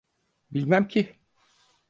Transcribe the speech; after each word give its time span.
Bilmem 0.51 0.87
ki. 0.87 1.19